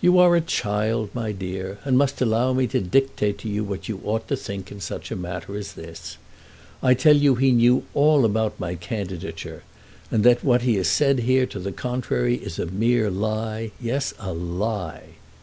"You 0.00 0.18
are 0.18 0.34
a 0.34 0.40
child, 0.40 1.10
my 1.12 1.30
dear, 1.30 1.78
and 1.84 1.98
must 1.98 2.22
allow 2.22 2.54
me 2.54 2.66
to 2.68 2.80
dictate 2.80 3.36
to 3.40 3.50
you 3.50 3.64
what 3.64 3.86
you 3.86 4.00
ought 4.02 4.28
to 4.28 4.34
think 4.34 4.72
in 4.72 4.80
such 4.80 5.10
a 5.10 5.14
matter 5.14 5.54
as 5.58 5.74
this. 5.74 6.16
I 6.82 6.94
tell 6.94 7.16
you 7.18 7.34
he 7.34 7.52
knew 7.52 7.84
all 7.92 8.24
about 8.24 8.58
my 8.58 8.76
candidature, 8.76 9.62
and 10.10 10.24
that 10.24 10.42
what 10.42 10.62
he 10.62 10.76
has 10.76 10.88
said 10.88 11.18
here 11.18 11.44
to 11.48 11.58
the 11.58 11.70
contrary 11.70 12.36
is 12.36 12.58
a 12.58 12.64
mere 12.64 13.10
lie; 13.10 13.72
yes, 13.78 14.14
a 14.18 14.32
lie." 14.32 15.04